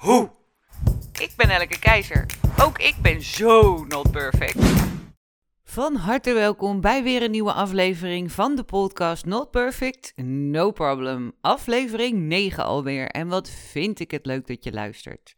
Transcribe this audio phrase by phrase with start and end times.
[0.00, 0.30] hoe.
[1.12, 2.26] Ik ben Elke Keizer.
[2.60, 4.58] Ook ik ben zo not perfect.
[5.64, 11.32] Van harte welkom bij weer een nieuwe aflevering van de podcast Not Perfect, No Problem.
[11.40, 13.06] Aflevering 9 alweer.
[13.06, 15.36] En wat vind ik het leuk dat je luistert.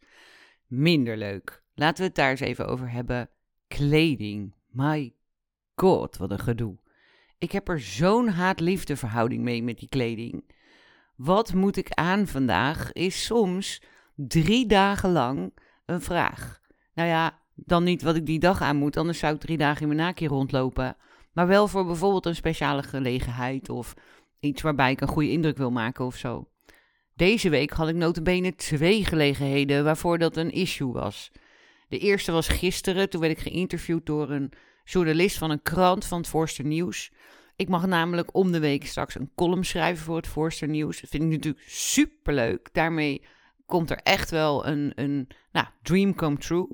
[0.67, 1.63] Minder leuk.
[1.75, 3.29] Laten we het daar eens even over hebben.
[3.67, 4.53] Kleding.
[4.67, 5.13] My
[5.75, 6.77] god, wat een gedoe.
[7.37, 10.55] Ik heb er zo'n haat-liefde verhouding mee met die kleding.
[11.15, 13.81] Wat moet ik aan vandaag is soms
[14.15, 15.53] drie dagen lang
[15.85, 16.61] een vraag.
[16.93, 19.81] Nou ja, dan niet wat ik die dag aan moet, anders zou ik drie dagen
[19.81, 20.97] in mijn naakje rondlopen.
[21.33, 23.93] Maar wel voor bijvoorbeeld een speciale gelegenheid of
[24.39, 26.47] iets waarbij ik een goede indruk wil maken of zo.
[27.15, 31.31] Deze week had ik notabene twee gelegenheden waarvoor dat een issue was.
[31.87, 34.51] De eerste was gisteren, toen werd ik geïnterviewd door een
[34.83, 37.11] journalist van een krant van het Forster Nieuws.
[37.55, 41.01] Ik mag namelijk om de week straks een column schrijven voor het Forster Nieuws.
[41.01, 42.69] Dat vind ik natuurlijk superleuk.
[42.71, 43.21] Daarmee
[43.73, 46.67] komt er echt wel een, een nou, dream come true.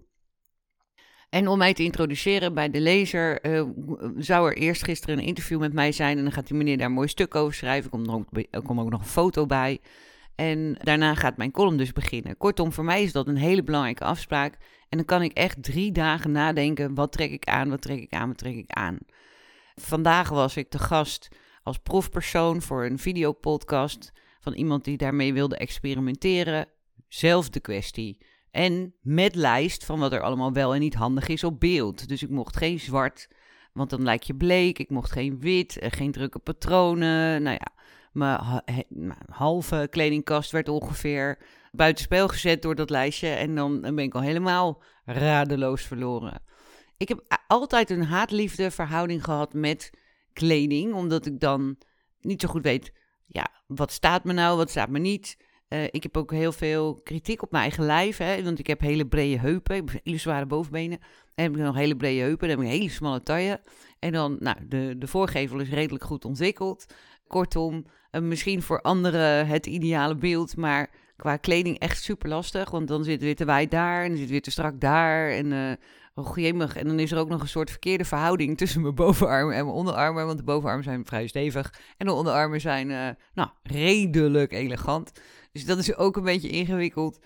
[1.30, 3.64] En om mij te introduceren bij de lezer, uh,
[4.17, 6.17] zou er eerst gisteren een interview met mij zijn.
[6.17, 7.92] En dan gaat die meneer daar een mooi stuk over schrijven.
[7.92, 9.80] Er komt, er komt ook nog een foto bij.
[10.36, 12.38] En daarna gaat mijn column dus beginnen.
[12.38, 14.58] Kortom, voor mij is dat een hele belangrijke afspraak.
[14.89, 18.14] En dan kan ik echt drie dagen nadenken: wat trek ik aan, wat trek ik
[18.14, 18.97] aan, wat trek ik aan.
[19.75, 21.27] Vandaag was ik te gast
[21.64, 26.67] als proefpersoon voor een videopodcast van iemand die daarmee wilde experimenteren.
[27.09, 28.17] Zelfde kwestie.
[28.52, 32.07] En met lijst van wat er allemaal wel en niet handig is op beeld.
[32.07, 33.27] Dus ik mocht geen zwart,
[33.73, 34.79] want dan lijkt je bleek.
[34.79, 37.43] Ik mocht geen wit, geen drukke patronen.
[37.43, 37.71] Nou ja,
[38.11, 41.37] mijn halve kledingkast werd ongeveer
[41.71, 43.30] buitenspel gezet door dat lijstje.
[43.30, 46.41] En dan ben ik al helemaal radeloos verloren.
[46.97, 49.89] Ik heb altijd een haatliefde verhouding gehad met
[50.33, 50.93] kleding.
[50.93, 51.77] Omdat ik dan
[52.21, 52.93] niet zo goed weet,
[53.26, 55.37] ja, wat staat me nou, wat staat me niet.
[55.69, 58.17] Uh, ik heb ook heel veel kritiek op mijn eigen lijf.
[58.17, 59.85] Hè, want ik heb hele brede heupen.
[60.03, 60.99] Hele zware bovenbenen.
[61.35, 62.47] En heb ik nog hele brede heupen.
[62.47, 63.61] Dan heb ik hele smalle taille.
[63.99, 66.85] En dan, nou, de, de voorgevel is redelijk goed ontwikkeld.
[67.27, 70.58] Kortom, uh, misschien voor anderen het ideale beeld.
[70.58, 72.69] Maar qua kleding echt super lastig.
[72.69, 74.03] Want dan zit weer te wijd daar.
[74.03, 75.29] En dan zit weer te strak daar.
[75.29, 75.71] En uh.
[76.75, 79.77] En dan is er ook nog een soort verkeerde verhouding tussen mijn bovenarmen en mijn
[79.77, 80.25] onderarmen.
[80.25, 81.73] Want de bovenarmen zijn vrij stevig.
[81.97, 85.11] En de onderarmen zijn, nou, redelijk elegant.
[85.52, 87.20] Dus dat is ook een beetje ingewikkeld.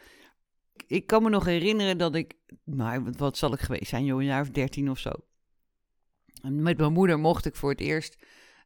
[0.88, 4.25] Ik kan me nog herinneren dat ik, nou, wat zal ik geweest zijn, joh, een
[4.25, 5.11] jaar of dertien of zo.
[6.41, 8.17] En met mijn moeder mocht ik voor het eerst,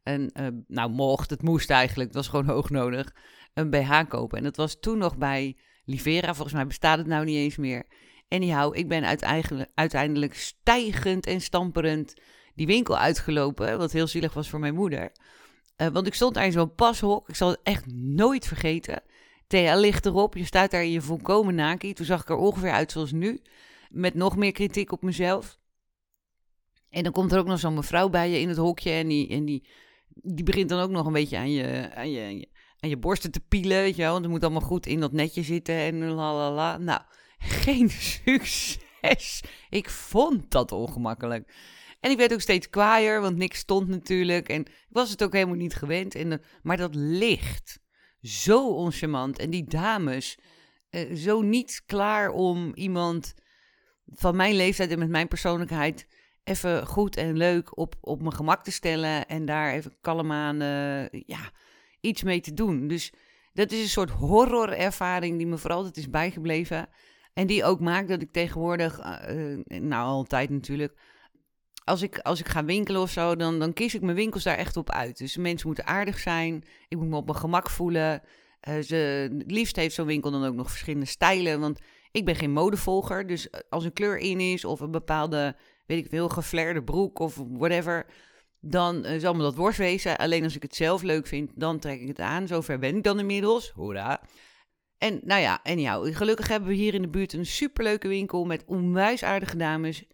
[0.04, 3.16] en uh, nou mocht, het moest eigenlijk, het was gewoon hoog nodig,
[3.54, 4.38] een BH kopen.
[4.38, 7.86] En dat was toen nog bij Livera, volgens mij bestaat het nou niet eens meer.
[8.30, 9.20] Anyhow, ik ben
[9.74, 12.14] uiteindelijk, stijgend en stamperend
[12.56, 15.12] die winkel uitgelopen, wat heel zielig was voor mijn moeder.
[15.78, 19.02] Uh, want ik stond daar in zo'n pashok, ik zal het echt nooit vergeten.
[19.48, 20.36] Thea ligt erop.
[20.36, 21.94] Je staat daar in je volkomen naki.
[21.94, 23.42] Toen zag ik er ongeveer uit zoals nu.
[23.90, 25.60] Met nog meer kritiek op mezelf.
[26.90, 28.92] En dan komt er ook nog zo'n mevrouw bij je in het hokje.
[28.92, 29.68] En die, en die,
[30.08, 32.48] die begint dan ook nog een beetje aan je, aan je,
[32.80, 33.78] aan je borsten te pielen.
[33.78, 34.12] Weet je wel?
[34.12, 35.76] Want het moet allemaal goed in dat netje zitten.
[35.76, 36.78] En la la la.
[36.78, 37.02] Nou,
[37.38, 37.90] geen
[38.26, 39.44] succes.
[39.70, 41.54] Ik vond dat ongemakkelijk.
[42.00, 44.50] En ik werd ook steeds kwaaier, want niks stond natuurlijk.
[44.50, 46.16] En ik was het ook helemaal niet gewend.
[46.16, 47.80] En, maar dat licht
[48.28, 49.40] zo oncharmant.
[49.40, 50.38] En die dames,
[50.90, 53.34] uh, zo niet klaar om iemand
[54.06, 56.08] van mijn leeftijd en met mijn persoonlijkheid
[56.44, 59.28] even goed en leuk op, op mijn gemak te stellen.
[59.28, 61.52] En daar even kalm aan, uh, ja,
[62.00, 62.88] iets mee te doen.
[62.88, 63.14] Dus
[63.54, 66.90] dat is een soort horrorervaring die me vooral altijd is bijgebleven.
[67.34, 71.00] En die ook maakt dat ik tegenwoordig, uh, nou altijd natuurlijk,
[71.88, 74.58] als ik, als ik ga winkelen of zo, dan, dan kies ik mijn winkels daar
[74.58, 75.18] echt op uit.
[75.18, 76.64] Dus mensen moeten aardig zijn.
[76.88, 78.22] Ik moet me op mijn gemak voelen.
[78.68, 78.96] Uh, ze,
[79.38, 81.60] het liefst heeft zo'n winkel dan ook nog verschillende stijlen.
[81.60, 81.80] Want
[82.12, 83.28] ik ben geen modevolger.
[83.28, 85.56] Dus als een kleur in is of een bepaalde,
[85.86, 88.06] weet ik veel, geflairde broek of whatever.
[88.60, 90.18] Dan uh, zal me dat worst wezen.
[90.18, 92.48] Alleen als ik het zelf leuk vind, dan trek ik het aan.
[92.48, 93.70] Zover ben ik dan inmiddels.
[93.70, 94.22] Hoera.
[94.98, 96.14] En nou ja, en jou.
[96.14, 100.06] Gelukkig hebben we hier in de buurt een superleuke winkel met onwijs aardige dames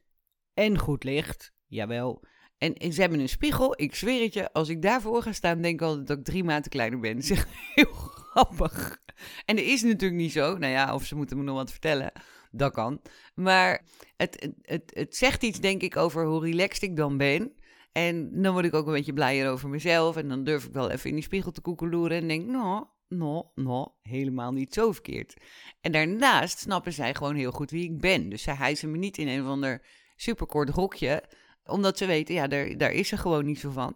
[0.53, 1.53] en goed licht.
[1.73, 2.23] Jawel.
[2.57, 3.81] En, ze hebben een spiegel.
[3.81, 6.43] Ik zweer het je, als ik daarvoor ga staan, denk ik altijd dat ik drie
[6.43, 7.21] maanden kleiner ben.
[7.23, 9.01] Zeg, heel grappig.
[9.45, 10.57] en dat is natuurlijk niet zo.
[10.57, 12.11] Nou ja, of ze moeten me nog wat vertellen.
[12.51, 13.01] Dat kan.
[13.35, 13.85] Maar
[14.17, 17.53] het, het, het, zegt iets, denk ik, over hoe relaxed ik dan ben.
[17.91, 20.15] En dan word ik ook een beetje blijer over mezelf.
[20.15, 22.17] En dan durf ik wel even in die spiegel te koekeloeren.
[22.17, 25.33] En denk, nou, nou, nou, helemaal niet zo verkeerd.
[25.81, 28.29] En daarnaast snappen zij gewoon heel goed wie ik ben.
[28.29, 29.81] Dus zij hijsen me niet in een of ander
[30.15, 31.23] superkort hokje.
[31.65, 33.95] Omdat ze weten, ja, daar, daar is ze gewoon niet zo van.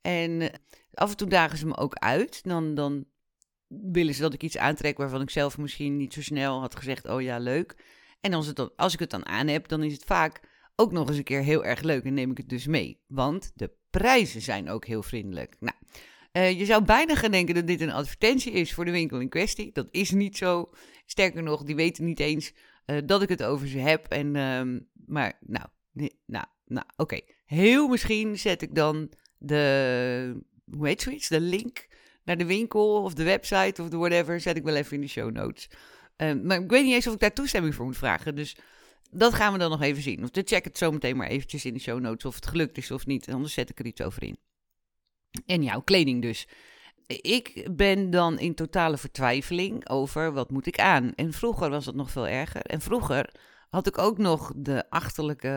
[0.00, 0.48] En eh,
[0.94, 2.44] af en toe dagen ze me ook uit.
[2.44, 3.04] Dan, dan
[3.68, 7.08] willen ze dat ik iets aantrek waarvan ik zelf misschien niet zo snel had gezegd:
[7.08, 7.76] Oh ja, leuk.
[8.20, 10.40] En als, het dan, als ik het dan aan heb, dan is het vaak
[10.76, 13.00] ook nog eens een keer heel erg leuk en neem ik het dus mee.
[13.06, 15.56] Want de prijzen zijn ook heel vriendelijk.
[15.60, 15.76] Nou,
[16.32, 19.28] uh, je zou bijna gaan denken dat dit een advertentie is voor de winkel in
[19.28, 19.72] kwestie.
[19.72, 20.70] Dat is niet zo.
[21.06, 22.52] Sterker nog, die weten niet eens
[22.86, 24.06] uh, dat ik het over ze heb.
[24.06, 25.66] En, uh, maar nou,
[26.26, 27.20] nou, nou oké.
[27.44, 30.40] Heel misschien zet ik dan de,
[30.70, 30.96] hoe
[31.28, 31.86] de link
[32.24, 35.08] naar de winkel of de website of de whatever, zet ik wel even in de
[35.08, 35.68] show notes.
[36.16, 38.34] Uh, maar ik weet niet eens of ik daar toestemming voor moet vragen.
[38.34, 38.56] Dus
[39.10, 40.22] dat gaan we dan nog even zien.
[40.22, 42.90] Of te check het zometeen maar eventjes in de show notes of het gelukt is
[42.90, 43.28] of niet.
[43.28, 44.36] Anders zet ik er iets over in.
[45.46, 46.48] En jouw kleding dus.
[47.06, 51.14] Ik ben dan in totale vertwijfeling over wat moet ik aan.
[51.14, 52.62] En vroeger was dat nog veel erger.
[52.62, 53.30] En vroeger
[53.74, 55.48] had ik ook nog de achterlijke.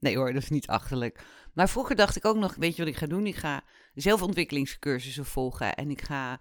[0.00, 1.24] Nee hoor, dat is niet achterlijk.
[1.52, 3.26] Maar vroeger dacht ik ook nog: weet je wat ik ga doen?
[3.26, 3.64] Ik ga
[3.94, 5.74] zelfontwikkelingscursussen volgen.
[5.74, 6.40] En ik ga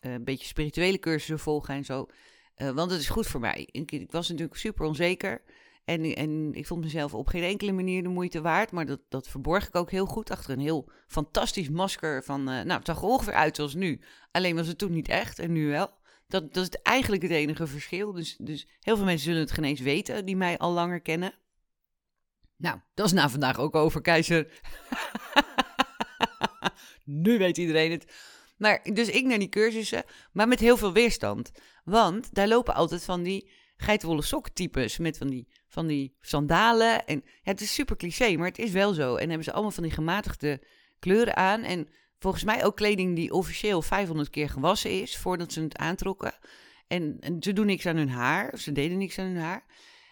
[0.00, 2.06] uh, een beetje spirituele cursussen volgen en zo.
[2.56, 3.68] Uh, want het is goed voor mij.
[3.70, 5.42] Ik, ik, was natuurlijk super onzeker.
[5.84, 8.70] En, en ik vond mezelf op geen enkele manier de moeite waard.
[8.70, 12.24] Maar dat, dat verborg ik ook heel goed achter een heel fantastisch masker.
[12.24, 14.00] Van, uh, nou, het zag er ongeveer uit zoals nu.
[14.30, 16.02] Alleen was het toen niet echt en nu wel.
[16.26, 18.12] Dat, dat is eigenlijk het enige verschil.
[18.12, 21.34] Dus, dus heel veel mensen zullen het geen eens weten die mij al langer kennen.
[22.56, 24.52] Nou, dat is na vandaag ook over, keizer.
[27.04, 28.12] nu weet iedereen het.
[28.56, 31.50] Maar dus ik naar die cursussen, maar met heel veel weerstand.
[31.84, 37.06] Want daar lopen altijd van die geitenwolle soktypes met van die, van die sandalen.
[37.06, 39.16] En ja, het is super cliché, maar het is wel zo.
[39.16, 40.62] En hebben ze allemaal van die gematigde
[40.98, 41.62] kleuren aan.
[41.62, 41.88] En
[42.24, 46.34] volgens mij ook kleding die officieel 500 keer gewassen is voordat ze het aantrokken.
[46.86, 49.64] En, ze doen niks aan hun haar, ze deden niks aan hun haar.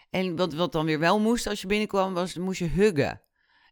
[0.09, 3.21] En wat, wat dan weer wel moest als je binnenkwam, was moest je huggen.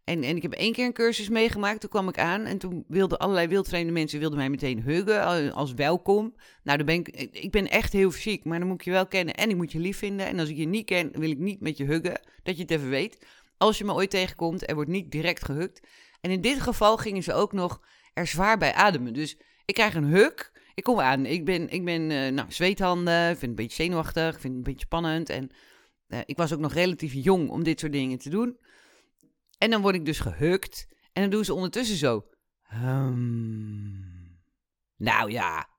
[0.03, 1.79] En, en ik heb één keer een cursus meegemaakt.
[1.79, 5.73] Toen kwam ik aan en toen wilden allerlei wildvreemde mensen wilden mij meteen huggen als
[5.73, 6.35] welkom.
[6.63, 9.07] Nou, dan ben ik, ik ben echt heel fysiek, maar dan moet ik je wel
[9.07, 10.25] kennen en ik moet je lief vinden.
[10.25, 12.71] En als ik je niet ken, wil ik niet met je huggen, dat je het
[12.71, 13.25] even weet.
[13.57, 15.87] Als je me ooit tegenkomt, er wordt niet direct gehukt.
[16.21, 17.81] En in dit geval gingen ze ook nog
[18.13, 19.13] er zwaar bij ademen.
[19.13, 20.51] Dus ik krijg een huk.
[20.73, 21.25] Ik kom aan.
[21.25, 23.21] Ik ben, ik ben uh, nou, zweethanden.
[23.21, 24.33] Ik vind het een beetje zenuwachtig.
[24.33, 25.29] Ik vind het een beetje spannend.
[25.29, 25.49] En
[26.07, 28.59] uh, ik was ook nog relatief jong om dit soort dingen te doen.
[29.57, 30.87] En dan word ik dus gehukt.
[31.13, 32.25] En dan doen ze ondertussen zo.
[34.97, 35.69] Nou ja.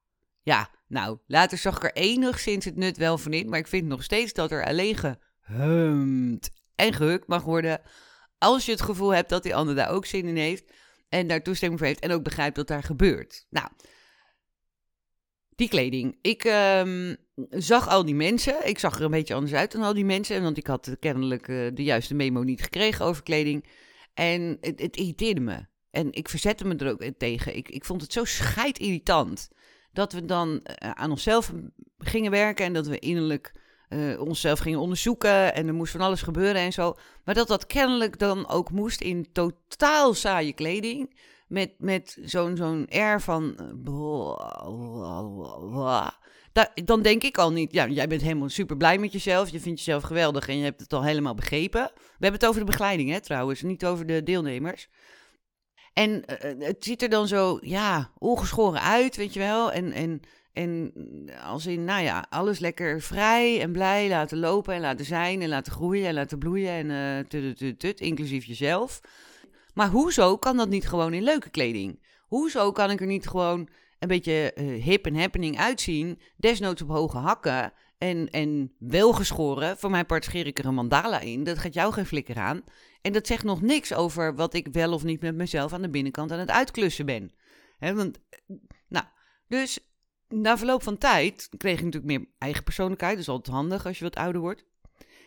[0.42, 3.48] Ja, nou, later zag ik er enigszins het nut wel van in.
[3.48, 7.80] Maar ik vind nog steeds dat er alleen gehumd en gehukt mag worden.
[8.38, 10.72] Als je het gevoel hebt dat die ander daar ook zin in heeft.
[11.12, 12.00] En daar toestemming voor heeft.
[12.00, 13.46] En ook begrijpt wat daar gebeurt.
[13.50, 13.68] Nou,
[15.48, 16.18] die kleding.
[16.22, 17.16] Ik um,
[17.50, 18.68] zag al die mensen.
[18.68, 20.42] Ik zag er een beetje anders uit dan al die mensen.
[20.42, 23.66] Want ik had kennelijk uh, de juiste memo niet gekregen over kleding.
[24.14, 25.66] En het, het, irriteerde me.
[25.90, 27.56] En ik verzette me er ook tegen.
[27.56, 28.24] Ik, ik vond het zo
[28.72, 29.48] irritant
[29.92, 31.52] Dat we dan uh, aan onszelf
[31.98, 32.64] gingen werken.
[32.64, 33.52] En dat we innerlijk
[33.92, 35.54] uh, onszelf gingen onderzoeken.
[35.54, 36.96] En er moest van alles gebeuren en zo.
[37.24, 41.14] Maar dat dat kennelijk dan ook moest in totaal saaie kleding
[41.48, 43.56] met, met zo'n zo'n air van.
[46.84, 47.72] dan denk ik al niet.
[47.72, 49.48] Ja, jij bent helemaal super blij met jezelf.
[49.48, 51.90] Je vindt jezelf geweldig en je hebt het al helemaal begrepen.
[51.94, 54.88] We hebben het over de begeleiding, hè, trouwens, niet over de deelnemers.
[55.92, 59.72] En uh, het ziet er dan zo, ja, ongeschoren uit, weet je wel.
[59.72, 60.20] En, en,
[60.52, 60.92] en
[61.44, 65.48] als in, nou ja, alles lekker vrij en blij laten lopen en laten zijn en
[65.48, 69.00] laten groeien en laten bloeien en uh, tut, tut, tut, inclusief jezelf.
[69.74, 72.02] Maar hoezo kan dat niet gewoon in leuke kleding?
[72.20, 73.68] Hoezo kan ik er niet gewoon
[73.98, 79.78] een beetje uh, hip en happening uitzien, desnoods op hoge hakken en, en welgeschoren?
[79.78, 82.64] Voor mijn part scheer ik er een mandala in, dat gaat jou geen flikker aan.
[83.02, 85.90] En dat zegt nog niks over wat ik wel of niet met mezelf aan de
[85.90, 87.32] binnenkant aan het uitklussen ben.
[87.78, 88.18] He, want,
[88.88, 89.04] nou,
[89.48, 89.78] dus
[90.32, 93.12] na verloop van tijd kreeg ik natuurlijk meer eigen persoonlijkheid.
[93.12, 94.64] Dat is altijd handig als je wat ouder wordt.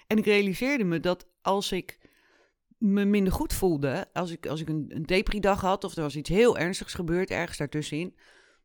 [0.07, 1.99] En ik realiseerde me dat als ik
[2.77, 6.15] me minder goed voelde, als ik, als ik een, een depri-dag had of er was
[6.15, 8.15] iets heel ernstigs gebeurd ergens daartussenin,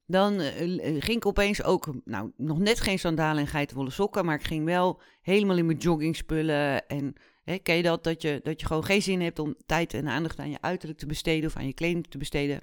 [0.06, 4.34] dan uh, ging ik opeens ook, nou, nog net geen sandalen en geitenwolle sokken, maar
[4.34, 6.86] ik ging wel helemaal in mijn joggingspullen.
[6.88, 9.94] En hè, ken je dat, dat je, dat je gewoon geen zin hebt om tijd
[9.94, 12.60] en aandacht aan je uiterlijk te besteden of aan je kleding te besteden.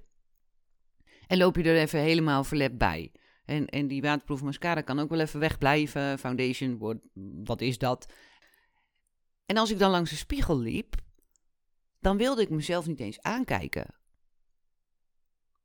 [1.28, 3.12] En loop je er even helemaal verlept bij.
[3.48, 6.20] En, en die waterproof mascara kan ook wel even wegblijven.
[6.20, 7.02] Foundation,
[7.44, 8.14] wat is dat?
[9.46, 10.96] En als ik dan langs de spiegel liep,
[12.00, 13.96] dan wilde ik mezelf niet eens aankijken.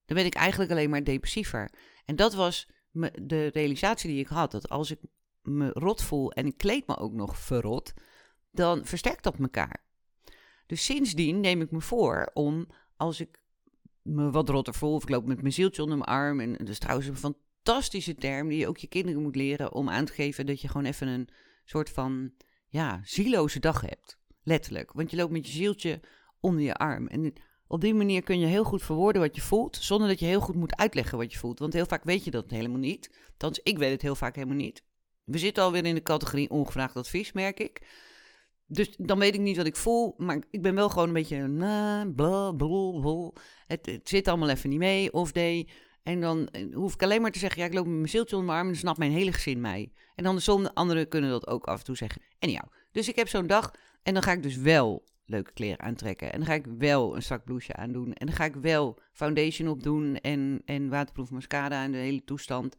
[0.05, 1.71] Dan werd ik eigenlijk alleen maar depressiever.
[2.05, 2.69] En dat was
[3.23, 4.51] de realisatie die ik had.
[4.51, 5.01] Dat als ik
[5.43, 7.93] me rot voel en ik kleed me ook nog verrot,
[8.51, 9.85] dan versterkt dat elkaar.
[10.67, 13.43] Dus sindsdien neem ik me voor om, als ik
[14.03, 16.69] me wat rotter voel, of ik loop met mijn zieltje onder mijn arm, en dat
[16.69, 20.13] is trouwens een fantastische term die je ook je kinderen moet leren om aan te
[20.13, 21.29] geven dat je gewoon even een
[21.65, 22.33] soort van,
[22.69, 24.19] ja, zieloze dag hebt.
[24.43, 24.93] Letterlijk.
[24.93, 26.01] Want je loopt met je zieltje
[26.41, 27.07] onder je arm.
[27.07, 27.33] En
[27.67, 30.41] op die manier kun je heel goed verwoorden wat je voelt, zonder dat je heel
[30.41, 31.59] goed moet uitleggen wat je voelt.
[31.59, 33.11] Want heel vaak weet je dat helemaal niet.
[33.31, 34.85] Althans, ik weet het heel vaak helemaal niet.
[35.25, 37.87] We zitten alweer in de categorie ongevraagd advies, merk ik.
[38.67, 41.47] Dus dan weet ik niet wat ik voel, maar ik ben wel gewoon een beetje
[41.47, 43.31] na, bla, bla, bla.
[43.67, 45.69] Het, het, zit allemaal even niet mee, of nee.
[46.03, 48.37] En dan eh, hoef ik alleen maar te zeggen, ja, ik loop met mijn zieltje
[48.37, 49.93] onder mijn arm en dan snapt mijn hele gezin mij.
[50.15, 52.23] En dan de anderen kunnen dat ook af en toe zeggen.
[52.39, 52.65] En jou.
[52.93, 53.71] Dus ik heb zo'n dag
[54.03, 56.33] en dan ga ik dus wel leuke kleren aantrekken.
[56.33, 58.13] En dan ga ik wel een strak blouseje aandoen.
[58.13, 62.77] En dan ga ik wel foundation opdoen en, en waterproof mascara en de hele toestand.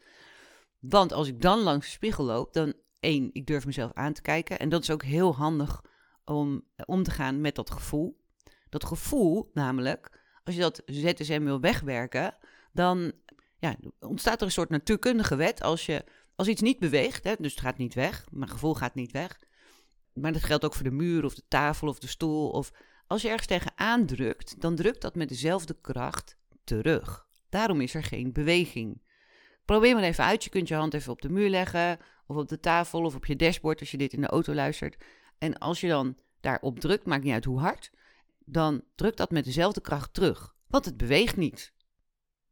[0.80, 4.22] Want als ik dan langs de spiegel loop, dan één, ik durf mezelf aan te
[4.22, 4.60] kijken.
[4.60, 5.82] En dat is ook heel handig
[6.26, 8.22] om om te gaan met dat gevoel.
[8.70, 12.36] Dat gevoel, namelijk, als je dat ZSM wil wegwerken,
[12.74, 13.12] dan
[13.60, 15.62] ja, ontstaat er een soort natuurkundige wet.
[15.62, 16.04] Als, je,
[16.36, 19.40] als iets niet beweegt, hè, dus het gaat niet weg, mijn gevoel gaat niet weg.
[20.14, 22.50] Maar dat geldt ook voor de muur of de tafel of de stoel.
[22.50, 22.72] Of
[23.08, 27.28] als je ergens tegen aandrukt, dan drukt dat met dezelfde kracht terug.
[27.50, 29.02] Daarom is er geen beweging.
[29.66, 30.44] Probeer maar even uit.
[30.44, 33.26] Je kunt je hand even op de muur leggen, of op de tafel, of op
[33.26, 35.04] je dashboard als je dit in de auto luistert.
[35.38, 37.92] En als je dan daarop drukt, maakt niet uit hoe hard,
[38.46, 40.56] dan drukt dat met dezelfde kracht terug.
[40.68, 41.73] Want het beweegt niet.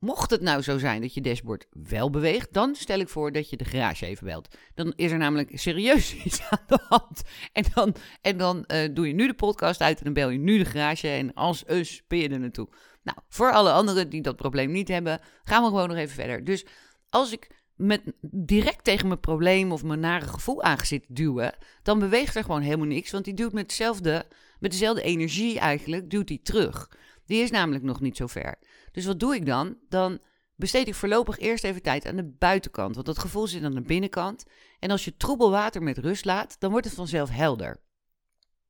[0.02, 3.50] Mocht het nou zo zijn dat je dashboard wel beweegt, dan stel ik voor dat
[3.50, 4.56] je de garage even belt.
[4.74, 7.22] Dan is er namelijk serieus iets aan de hand.
[7.52, 10.38] En dan, en dan uh, doe je nu de podcast uit en dan bel je
[10.38, 12.68] nu de garage en als us ben je er naartoe.
[13.04, 16.44] Nou, voor alle anderen die dat probleem niet hebben, gaan we gewoon nog even verder.
[16.44, 16.66] Dus
[17.10, 22.36] als ik met direct tegen mijn probleem of mijn nare gevoel aangezit duwen, dan beweegt
[22.36, 23.12] er gewoon helemaal niks.
[23.12, 24.26] Want die duwt met, hetzelfde,
[24.60, 26.90] met dezelfde energie eigenlijk, duwt die terug.
[27.32, 28.56] Die is namelijk nog niet zo ver.
[28.92, 29.78] Dus wat doe ik dan?
[29.90, 30.20] Dan
[30.56, 32.94] besteed ik voorlopig eerst even tijd aan de buitenkant.
[32.96, 34.46] Want dat gevoel zit aan de binnenkant.
[34.80, 37.80] En als je troebel water met rust laat, dan wordt het vanzelf helder.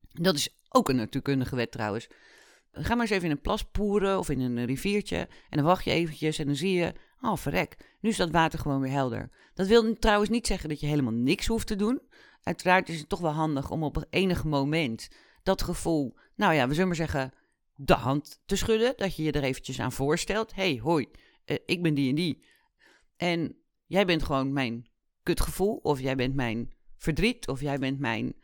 [0.08, 2.08] Dat is ook een natuurkundige wet trouwens.
[2.72, 5.16] Ga maar eens even in een plas poeren of in een riviertje.
[5.48, 8.58] En dan wacht je eventjes en dan zie je, oh verrek, nu is dat water
[8.58, 9.30] gewoon weer helder.
[9.54, 12.02] Dat wil trouwens niet zeggen dat je helemaal niks hoeft te doen.
[12.42, 15.08] Uiteraard is het toch wel handig om op enig moment
[15.42, 17.32] dat gevoel, nou ja, we zullen maar zeggen,
[17.74, 18.92] de hand te schudden.
[18.96, 20.54] Dat je je er eventjes aan voorstelt.
[20.54, 21.08] hey, hoi,
[21.46, 22.44] uh, ik ben die en die.
[23.16, 24.90] En jij bent gewoon mijn
[25.22, 25.76] kutgevoel.
[25.76, 27.48] Of jij bent mijn verdriet.
[27.48, 28.34] Of jij bent mijn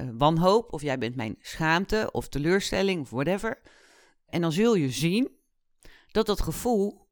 [0.00, 0.72] uh, wanhoop.
[0.72, 2.08] Of jij bent mijn schaamte.
[2.12, 3.00] Of teleurstelling.
[3.00, 3.60] Of whatever.
[4.26, 5.30] En dan zul je zien
[6.10, 7.08] dat dat gevoel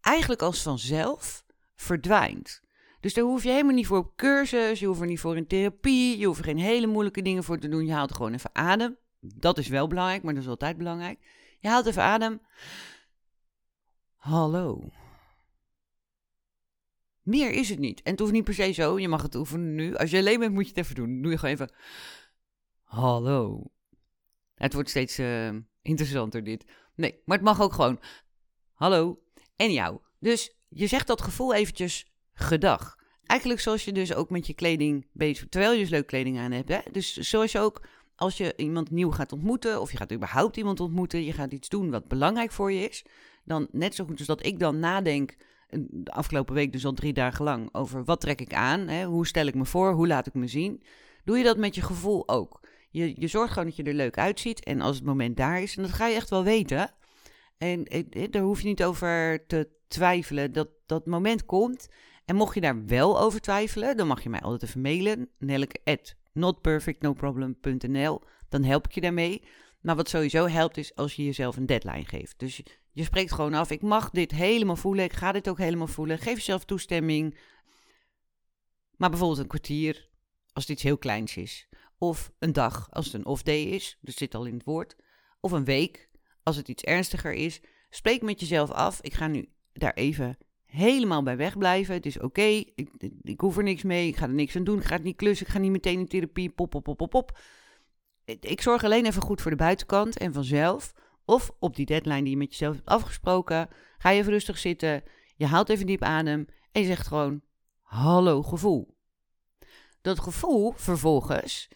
[0.00, 2.62] eigenlijk als vanzelf verdwijnt.
[3.00, 5.46] Dus daar hoef je helemaal niet voor op cursus, je hoeft er niet voor in
[5.46, 7.86] therapie, je hoeft er geen hele moeilijke dingen voor te doen.
[7.86, 8.96] Je haalt gewoon even adem.
[9.34, 11.18] Dat is wel belangrijk, maar dat is altijd belangrijk.
[11.60, 12.40] Je haalt even adem.
[14.16, 14.90] Hallo.
[17.22, 18.02] Meer is het niet.
[18.02, 18.98] En het hoeft niet per se zo.
[18.98, 19.94] Je mag het oefenen nu.
[19.94, 21.22] Als je alleen bent, moet je het even doen.
[21.22, 21.72] doe je gewoon even.
[22.82, 23.70] Hallo.
[24.54, 25.50] Het wordt steeds uh,
[25.82, 26.64] interessanter, dit.
[26.94, 28.00] Nee, maar het mag ook gewoon.
[28.72, 29.22] Hallo.
[29.56, 30.00] En jou.
[30.18, 32.96] Dus je zegt dat gevoel eventjes gedag.
[33.24, 36.52] Eigenlijk zoals je dus ook met je kleding bezig terwijl je dus leuk kleding aan
[36.52, 36.68] hebt.
[36.68, 36.80] Hè?
[36.92, 40.80] Dus zoals je ook als je iemand nieuw gaat ontmoeten, of je gaat überhaupt iemand
[40.80, 43.04] ontmoeten, je gaat iets doen wat belangrijk voor je is,
[43.44, 45.36] dan net zo goed als dat ik dan nadenk,
[45.90, 49.26] de afgelopen week dus al drie dagen lang, over wat trek ik aan, hè, hoe
[49.26, 50.82] stel ik me voor, hoe laat ik me zien,
[51.24, 52.60] doe je dat met je gevoel ook.
[52.90, 55.76] Je, je zorgt gewoon dat je er leuk uitziet en als het moment daar is,
[55.76, 56.90] en dat ga je echt wel weten,
[57.58, 61.88] en, en daar hoef je niet over te twijfelen, dat dat moment komt.
[62.24, 66.14] En mocht je daar wel over twijfelen, dan mag je mij altijd even mailen, nelke@
[66.34, 68.22] notperfectnoproblem.nl.
[68.48, 69.42] Dan help ik je daarmee.
[69.80, 72.38] Maar wat sowieso helpt is als je jezelf een deadline geeft.
[72.38, 72.62] Dus
[72.92, 76.18] je, spreekt gewoon af, ik mag dit helemaal voelen, ik ga dit ook helemaal voelen.
[76.18, 77.38] Geef jezelf toestemming.
[78.96, 80.08] Maar bijvoorbeeld een kwartier,
[80.52, 81.68] als het iets heel kleins is.
[81.98, 84.96] Of een dag, als het een off-day is, dus zit al in het woord.
[85.40, 86.08] Of een week,
[86.42, 87.60] als het iets ernstiger is.
[87.90, 90.38] Spreek met jezelf af, ik ga nu daar even
[90.74, 91.94] helemaal bij wegblijven.
[91.94, 92.90] Het is oké, ik,
[93.22, 95.16] ik, hoef er niks mee, ik ga er niks aan doen, ik ga het niet
[95.16, 97.38] klussen, ik ga niet meteen in therapie, pop, pop, pop, pop, pop.
[98.24, 100.92] Ik zorg alleen even goed voor de buitenkant en vanzelf,
[101.24, 105.02] of op die deadline die je met jezelf hebt afgesproken, ga je even rustig zitten
[105.36, 107.42] Je haalt even diep adem en je zegt gewoon:
[107.80, 108.96] Hallo gevoel.
[110.00, 111.68] Dat gevoel vervolgens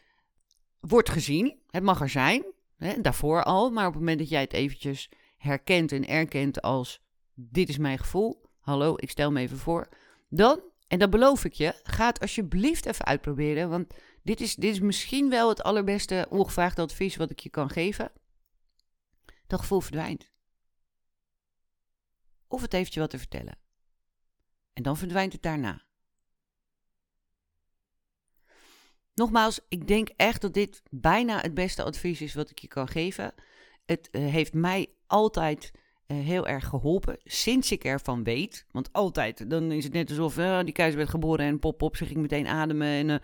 [0.81, 1.59] wordt gezien.
[1.71, 2.45] Het mag er zijn,
[2.77, 3.71] hè, daarvoor al.
[3.71, 7.01] Maar op het moment dat jij het eventjes herkent en erkent als:
[7.35, 8.48] Dit is mijn gevoel.
[8.69, 9.89] Hallo, ik stel me even voor.
[10.29, 13.71] Dan, en dat beloof ik je, ga het alsjeblieft even uitproberen.
[13.71, 17.71] Want dit is, dit is misschien wel het allerbeste ongevraagde advies wat ik je kan
[17.71, 18.13] geven.
[19.47, 20.31] Dat gevoel verdwijnt.
[22.47, 23.59] Of het heeft je wat te vertellen.
[24.73, 25.83] En dan verdwijnt het daarna.
[29.15, 32.89] Nogmaals, ik denk echt dat dit bijna het beste advies is wat ik je kan
[32.89, 33.35] geven.
[33.87, 35.73] Het uh, heeft mij altijd
[36.15, 38.67] heel erg geholpen, sinds ik ervan weet.
[38.71, 41.97] Want altijd, dan is het net alsof uh, die keizer werd geboren en pop, pop,
[41.97, 42.89] ze ging meteen ademen.
[42.89, 43.23] En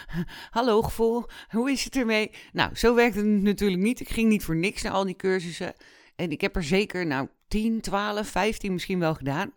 [0.50, 2.30] hallo gevoel, hoe is het ermee?
[2.52, 4.00] Nou, zo werkt het natuurlijk niet.
[4.00, 5.74] Ik ging niet voor niks naar al die cursussen.
[6.16, 9.52] En ik heb er zeker, nou, 10, 12, 15 misschien wel gedaan.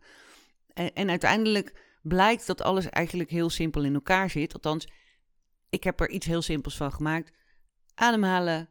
[0.73, 4.53] En, en uiteindelijk blijkt dat alles eigenlijk heel simpel in elkaar zit.
[4.53, 4.87] Althans,
[5.69, 7.31] ik heb er iets heel simpels van gemaakt.
[7.95, 8.69] Ademhalen,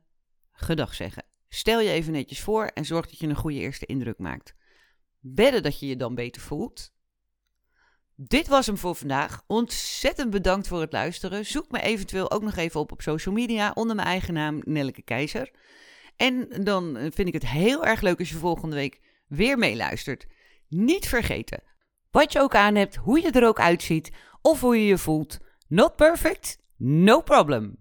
[0.52, 1.29] gedag zeggen.
[1.52, 4.54] Stel je even netjes voor en zorg dat je een goede eerste indruk maakt.
[5.21, 6.92] Wedden dat je je dan beter voelt.
[8.14, 9.42] Dit was hem voor vandaag.
[9.47, 11.47] Ontzettend bedankt voor het luisteren.
[11.47, 15.02] Zoek me eventueel ook nog even op op social media onder mijn eigen naam Nelleke
[15.02, 15.50] Keizer.
[16.16, 20.26] En dan vind ik het heel erg leuk als je volgende week weer meeluistert.
[20.69, 21.62] Niet vergeten,
[22.11, 25.38] wat je ook aan hebt, hoe je er ook uitziet of hoe je je voelt.
[25.69, 27.79] Not perfect, no problem.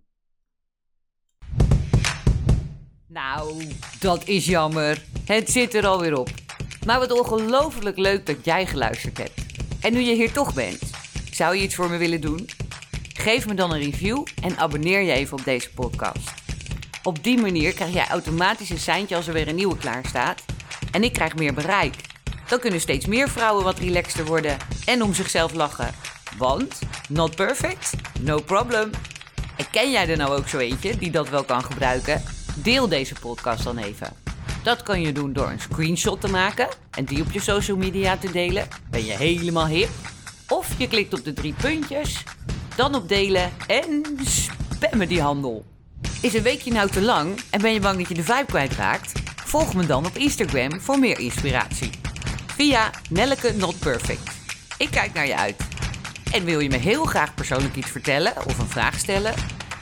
[3.13, 3.68] Nou,
[4.00, 5.04] dat is jammer.
[5.25, 6.30] Het zit er alweer op.
[6.86, 9.42] Maar wat ongelooflijk leuk dat jij geluisterd hebt.
[9.82, 10.80] En nu je hier toch bent,
[11.32, 12.50] zou je iets voor me willen doen?
[13.13, 16.32] Geef me dan een review en abonneer je even op deze podcast.
[17.04, 20.44] Op die manier krijg jij automatisch een seintje als er weer een nieuwe klaar staat.
[20.92, 21.96] En ik krijg meer bereik.
[22.48, 25.94] Dan kunnen steeds meer vrouwen wat relaxter worden en om zichzelf lachen.
[26.38, 28.89] Want, not perfect, no problem.
[29.56, 32.24] En ken jij er nou ook zo eentje die dat wel kan gebruiken?
[32.61, 34.13] Deel deze podcast dan even.
[34.63, 38.17] Dat kan je doen door een screenshot te maken en die op je social media
[38.17, 38.67] te delen.
[38.89, 39.89] Ben je helemaal hip?
[40.48, 42.24] Of je klikt op de drie puntjes,
[42.75, 45.65] dan op delen en spammen die handel.
[46.22, 49.11] Is een weekje nou te lang en ben je bang dat je de vibe kwijtraakt?
[49.45, 51.89] Volg me dan op Instagram voor meer inspiratie.
[52.55, 54.31] Via Nelleke Not Perfect.
[54.77, 55.55] Ik kijk naar je uit.
[56.31, 59.33] En wil je me heel graag persoonlijk iets vertellen of een vraag stellen?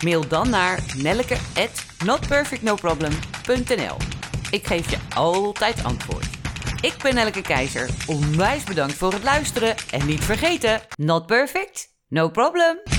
[0.04, 0.84] Mail dan naar
[2.06, 3.98] nelleke@notperfectnoproblem.nl.
[4.52, 6.26] Ik geef je altijd antwoord.
[6.82, 7.90] Ik ben Nelleke Keizer.
[8.08, 12.97] Onwijs bedankt voor het luisteren en niet vergeten: not perfect, no problem.